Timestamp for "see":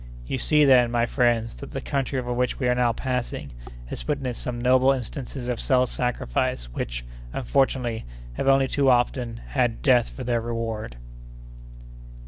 0.39-0.65